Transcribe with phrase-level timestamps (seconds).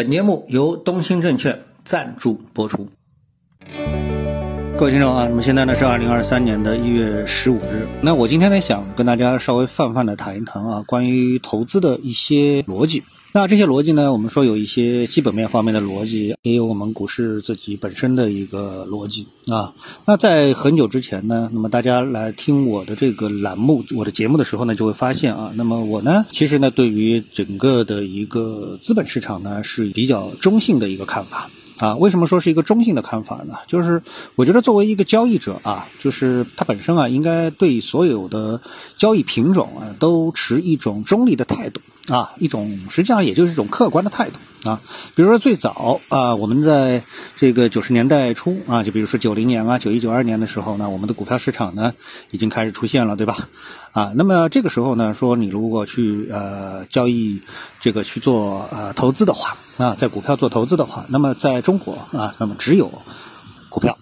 [0.00, 2.88] 本节目由东兴证券赞助播出。
[4.78, 7.86] 各位听众啊，那么现在呢是二零二三年的一月十五日。
[8.00, 13.02] 那我今天呢想跟大家稍微泛泛的谈一谈啊，关于投资的一些逻辑。
[13.32, 19.72] 那这些逻辑呢，我们说有一些基本面方面的逻辑，也有我们股市自己本身的一个逻辑啊。
[20.04, 31.48] 那在很久之前呢，那么大家来听我的这个栏目、我的节目的时候呢，就会发现啊，那么我呢，其实呢，对于整个的一个资本市场呢，是比较中性的一个看法。
[31.76, 33.54] 啊，为什么说是一个中性的看法呢？
[33.66, 34.02] 就是
[34.34, 38.60] 我觉得作为一个交易者啊，就是他本身啊，应该对所有的
[38.98, 44.80] 交易品种啊，都持一种中立的态度啊，一种实际上也就是一种客观的态度啊。
[45.14, 47.02] 比如说最早啊，我们在
[47.36, 51.94] 这个九十年代初啊，就比如说九零年啊、九一九二年的时候呢，我们的股票市场呢
[52.30, 53.48] 已经开始出现了，对吧？
[53.92, 57.42] 啊，那么这个时候呢，说你如果去呃交易
[57.80, 62.90] 这个去做呃投资的话啊，在股票做投资的话，那么在中国啊，那么只有
[63.68, 63.98] 股票，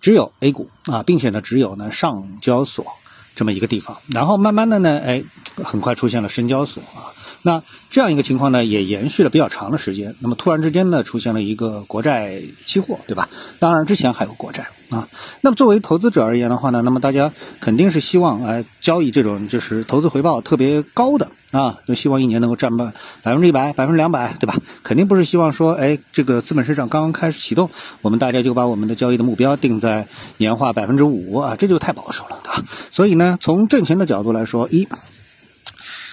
[0.00, 2.86] 只有 A 股啊，并且呢，只有呢上交所
[3.34, 3.98] 这么一个地方。
[4.08, 5.24] 然后慢慢的呢，哎，
[5.62, 7.12] 很快出现了深交所啊。
[7.42, 10.14] 那这样一个情况呢，也延续了比较长的时间。
[10.20, 13.28] 那么突然之间呢，出现了一个国债期货，对吧？
[13.58, 15.08] 当然之前还有国债啊。
[15.40, 24.54] 那么作为投资者而言的话呢，那么大家肯定是希望哎交易这种就是投资回报特别高的啊，就希望一年能够占百百分之一百、百分之两百，对吧？
[24.84, 27.70] 肯定不是希望说哎这个资本市场刚刚开始启动，
[28.02, 30.06] 我们大家就把我们的交易的目标定在
[30.36, 32.64] 年化百分之五啊，这就太保守了，对吧？
[32.92, 34.86] 所以呢，从挣钱的角度来说，一。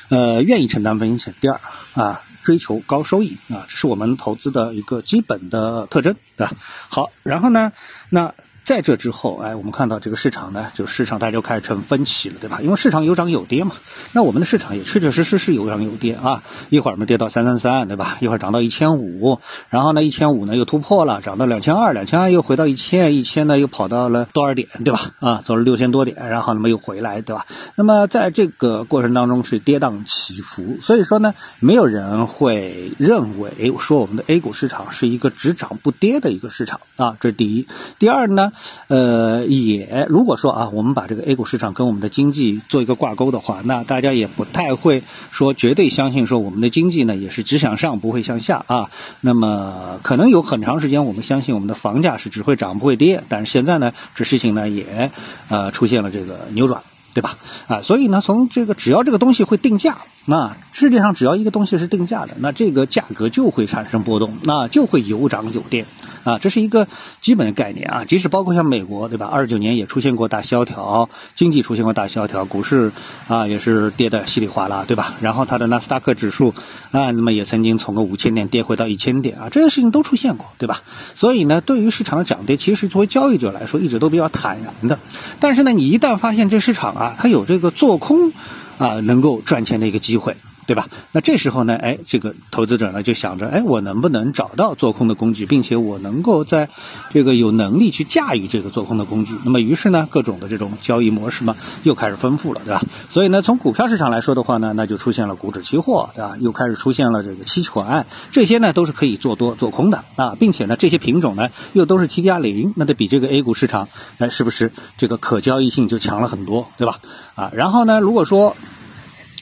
[0.09, 1.33] 呃，愿意承担风险。
[1.39, 1.59] 第二
[1.93, 6.53] 啊，追求高收益啊，这是我们投资的一个基本的特征，对吧？
[6.89, 7.71] 好，然后呢，
[8.09, 8.33] 那。
[8.69, 12.59] 在这之后，哎，我们看到这个市场呢，就市场大家就开始成分歧了，对吧？
[12.61, 13.71] 因为市场有涨有跌嘛。
[14.13, 16.43] 那我们的市场也确确实实是有涨有跌啊。
[16.69, 18.19] 一会儿呢跌到三三三，对吧？
[18.19, 19.39] 一会儿涨到一千五，
[19.69, 24.99] 然后呢一千五呢又突破了，涨到两千二，两千二又回到一千，一千呢又跑到了多少点，对吧？
[25.19, 27.47] 啊，走了六千多点，然后那么又回来，对吧？
[27.73, 37.67] 那么在这个过程当中是跌宕起伏，所以说呢，没有人会认为说我们的 A 股市场是一个只涨不跌的一个市场啊，这是第一。
[37.97, 38.51] 第二呢？
[38.87, 48.89] 呃，也如果说啊，我们把这个 A 股市场跟我们的经济做一个挂钩的话，那大家也不太会说绝对相信说我们的经济呢也是只向上不会向下啊。
[49.21, 55.11] 那么可能有很长时间我们相信我们的房价是只会涨不会跌，但是现在呢，这事情呢也
[55.49, 56.81] 呃出现了这个扭转。
[57.11, 57.39] 对吧？
[57.67, 65.85] 啊，所以呢，从这个只要这个东西会定价，那世界上只要一个东西是定价的，那这个价格就会产生波动，那就会有涨有跌，
[66.23, 66.87] 啊，这是一个
[67.19, 68.05] 基本的概念啊。
[68.05, 69.25] 即使包括像美国，对吧？
[69.25, 72.91] 二九年也出现过大萧条，经济出现过大萧条，股市
[73.27, 75.15] 啊也是跌得稀里哗啦，对吧？
[75.21, 76.53] 然后它的纳斯达克指数
[76.91, 80.81] 啊，那么也曾经从个五千点跌回到一千点啊，这些事情都出现过，对吧？
[81.15, 84.99] 所以呢，对于市场的涨跌，其实作为交易者来说，一直都比较坦然的。
[85.39, 88.31] 但是呢，你一旦发现这市场啊，它有这个做空，
[88.79, 90.35] 啊，能够赚钱的一个机会。
[90.69, 90.87] 对吧？
[91.13, 96.69] 那这时候呢，哎，这个投资者呢就想着，哎，我能不能找到做空的工具，并且我能够在
[97.09, 99.35] 这个有能力去驾驭这个做空的工具。
[99.43, 102.83] 那么，于是呢，各种的这种交易模式嘛，又开始丰富了，对吧？
[103.09, 106.35] 所以呢，从股票市场来说的话呢，那就出现了股指期货，对吧？
[106.39, 113.87] 又开始出现了这个期权，这些呢都是可以做多做空的啊，并且呢，这些品种呢又都是 T 加零，那得比这个 A 股市场，
[114.19, 116.99] 哎，是不是这个可交易性就强了很多，对吧？
[117.33, 118.55] 啊，然后呢，如果说。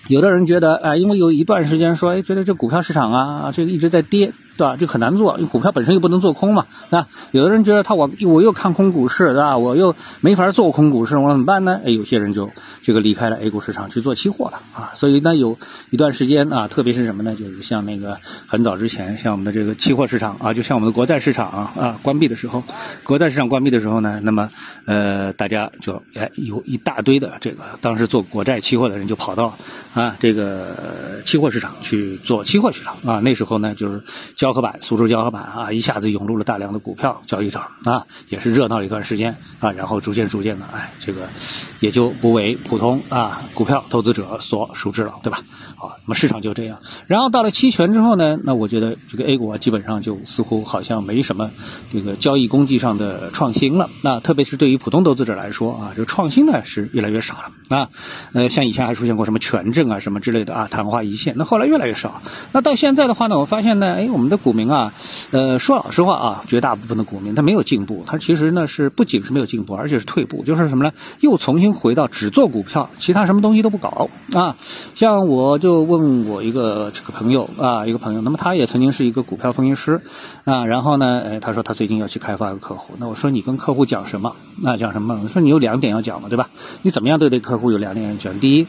[0.08, 4.32] 有的人觉得，哎，因为有一段时间说，哎，觉得这股票市场啊，这个一直在跌。
[4.58, 4.76] 对吧？
[4.76, 6.66] 就很难做，因为股票本身又不能做空嘛。
[6.90, 9.58] 对吧有的人觉得他我我又看空股市，对吧？
[9.58, 11.80] 我又没法做空股市，我怎么办呢？
[11.86, 12.50] 哎，有些人就
[12.82, 14.92] 这个离开了 A 股市场去做期货了啊。
[14.96, 15.58] 所以呢，有
[15.92, 17.36] 一段时间啊，特别是什么呢？
[17.36, 22.64] 就是像那个很早之前，像我们的这个期货市场啊，就像我们的国债市场啊啊关闭的时候，
[23.04, 24.50] 国债市场关闭的时候呢，那么
[24.86, 29.58] 呃大家就哎有一大堆的这个当时做国债期货的人就跑到
[29.94, 33.20] 啊这个期货市场去做期货去了啊。
[33.20, 34.02] 那时候呢，就是
[34.36, 34.47] 叫。
[34.48, 41.28] 交合板、苏州交合板啊，一下子涌入了大量的股票交易者啊，也是热闹了一段时间啊，然后逐渐逐渐的，哎，这个
[41.82, 45.40] 也就不为普通啊股票投资者所熟知了，对吧？
[45.76, 46.80] 好，那么市场就这样。
[47.08, 51.52] 然后到了期权之后呢，那我觉得这个 A 股啊，基本上就似乎好像没什么
[51.92, 53.90] 这个交易工具上的创新了。
[54.02, 57.90] 那特别是对于普通投资者来说啊，这个创新呢是越来越少了啊。
[58.32, 61.34] 呃，像以前还出现过什么权证啊什么之类的啊，昙花一现。
[61.38, 62.22] 那后来越来越少。
[62.54, 64.94] 那到现在的话呢，我发现呢，哎，我们的股民啊，
[65.32, 70.94] 呃，说老实话啊，绝大部分的股民他没有进步，他其实呢是不仅是没有进步，而且是退步，就是什么呢？
[71.20, 74.56] 又重新回到只做股票，其他什么东西都不搞啊。
[74.96, 80.02] 像我就问我一个这个朋友啊，一个朋友，那么他也曾经是一个股票分析师
[80.46, 84.36] 啊，然后呢，哎，他说他最近要去开发一个客户，那我说你跟客户讲什么？
[84.62, 85.20] 那讲什么？
[85.24, 86.50] 我说你有两点要讲嘛，对吧？
[86.82, 88.40] 你怎么样对待客户有两点要讲？
[88.40, 88.68] 第一。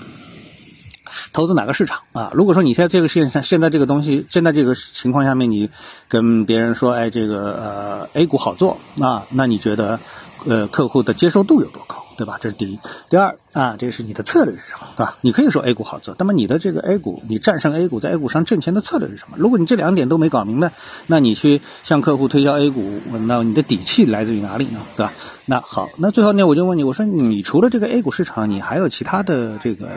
[1.33, 2.31] 投资哪个市场啊？
[2.33, 5.71] 如果说你现在这个现上，现在这个东西，现在这个情况下面，你
[6.09, 10.01] 跟别人说，哎，这个呃 A 股好做啊，那你觉得
[10.47, 12.37] 呃客户的接受度有多高，对吧？
[12.39, 12.79] 这是第一。
[13.09, 15.17] 第二啊，这是你的策略是什么，对吧？
[15.23, 19.37] 你可以说 A 股好做，那么你的这个 A 股，你战胜 A 股，在 A 股上挣钱的策略是什么？
[19.39, 20.73] 如果你这两点都没搞明白，
[21.07, 24.81] 那你去向客户推销 A 股，那你的底气来自于哪里呢？
[24.97, 25.13] 对吧？
[25.47, 29.89] 那好，那最后呢，我就问你，我说你除了这个 A 股市场，你还有其他的这个？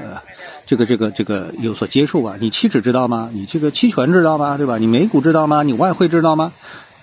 [0.63, 2.35] 这个这个这个有所接触吧？
[2.39, 3.29] 你期指知道吗？
[3.33, 4.55] 你这个期权知道吗？
[4.55, 4.77] 对吧？
[4.77, 5.63] 你美股知道吗？
[5.63, 6.53] 你外汇知道吗？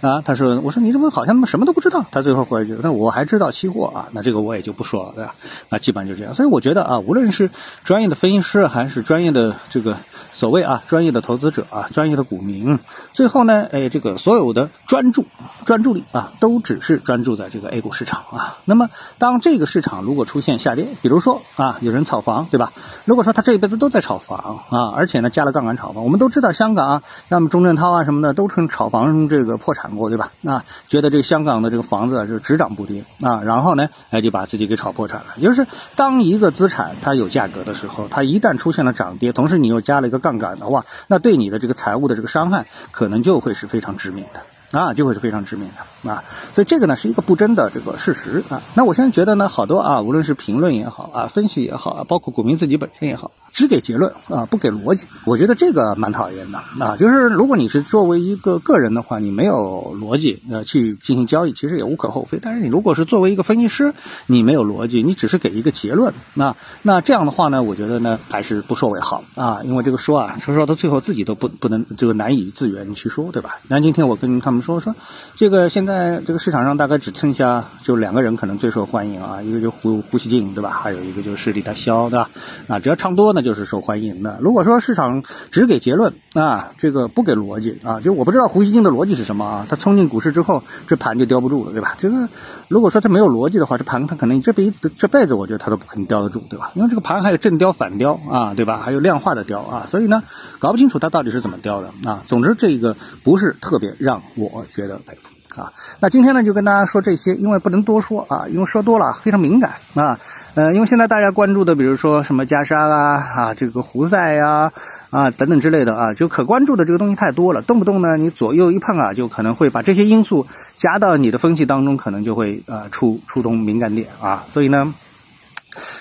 [0.00, 2.04] 啊，他说，我说你怎么好像什么都不知道？
[2.10, 5.34] 他最后回一句，那我还知道期货啊，那这个我也就不说了，对吧？
[5.70, 6.34] 那基本上就这样。
[6.34, 7.50] 所以我觉得啊，无论是
[7.84, 9.96] 专业的分析师还是专业的这个。
[10.32, 12.78] 所谓啊，专业的投资者啊，专业的股民，
[13.12, 15.24] 最后呢，哎，这个所有的专注、
[15.64, 18.58] 专注力啊，都只是专注在这个 A 股市场啊。
[18.64, 18.88] 那么，
[19.18, 22.72] 当这个市场如果出现下跌，比如说啊，有人炒房，对吧？
[23.04, 30.32] 如果说他这一辈子都在炒房啊，而且呢加了杠杆炒房，我们都知道香港啊，像钟镇涛啊什么的，都成炒房这个破产过，对吧？
[30.40, 35.26] 那觉得这个香港的这个房子啊是只涨不跌啊，然后呢，哎就把自己给炒破产了。
[35.42, 35.66] 就是
[35.96, 40.38] 当一个资产它有价格的时候，它一旦出现了涨跌，同时你又加了一个杠。
[40.38, 44.40] 杆的话，那对你的这个财务的这个伤害，可能就会是非常致命的。
[44.70, 45.70] 啊，就会是非常致命
[46.04, 46.22] 的啊，
[46.52, 48.60] 所以这个呢是一个不争的这个事实啊。
[48.74, 56.96] 那我现在觉得呢，好多啊，无论是评论也好啊，分析也好啊，包括股民自己本身也好，只给结论啊，不给逻辑，我觉得这个蛮讨厌的啊。
[56.96, 62.38] 就是如果你是作为一个个人的话，你没有逻辑呃去进行交易，其实也无可厚非。
[62.40, 63.94] 但是你如果是作为一个分析师，
[64.26, 69.60] 你没有逻辑，你只是给一个结论，那那这样的话呢，我觉得呢还是不说为好啊。
[69.64, 73.56] 因为这个说啊，说说到最后自己都不不能这个难以自圆去说，对吧？
[73.68, 74.58] 那今天我跟他们。
[74.58, 74.94] 说说，
[75.34, 80.68] 这个现在这个市场上大概只剩下就两个人可能最受欢迎啊，一个就胡胡锡进对吧？
[80.70, 82.28] 还有一个就是李大霄对吧？
[82.66, 84.36] 啊，只要唱多呢就就是受欢迎的。
[84.42, 89.66] 如果说市场只给结论啊，这个不给逻辑啊，就我不知道胡锡进的逻辑是什么啊？
[89.66, 91.96] 他冲进股市之后，这盘就叼不住了对吧？
[91.98, 92.28] 这个
[92.68, 96.72] 如果说他没有逻辑的话，这盘他可能这辈子这辈子我觉得他都不可能叼得住对吧？
[96.74, 98.82] 因为这个盘还有正叼反叼啊对吧？
[98.84, 100.22] 还有量化的叼啊，所以呢
[100.58, 102.22] 搞不清楚他到底是怎么叼的啊。
[102.26, 104.22] 总之这个不是特别让。
[104.34, 110.18] 我觉得佩服啊，那今天呢就跟大家说这些，因为不能多说啊，因为说多了非常敏感啊，
[110.54, 114.72] 呃，因为现在大家关注的，比如说什么加沙啊啊，这个胡塞呀
[115.10, 120.46] 啊等等之类的啊，就可关注的这个东西太多了，动不动呢你左右一碰啊，就可能会把这些因素
[120.76, 124.94] 加到你的分析当中，可能就会呃触触动敏感点啊，所以呢。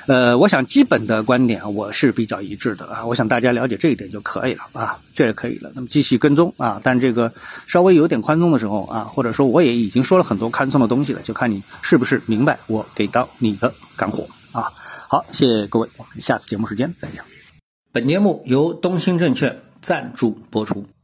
[0.08, 5.72] 呃，我想基本的观点我是比较一致的啊，我想大家了解这一点就可以了啊，这也可以了。
[5.76, 7.34] 那么继续跟踪啊，但这个
[7.68, 14.72] 稍微有点宽松的时候啊，或者说我也已经说了很多宽松的东西了，就看你是不是明白我给到你的干货啊。
[15.10, 17.22] 好，谢谢各位，我们下次节目时间再见。
[17.92, 20.97] 本节目由东兴证券赞助播出。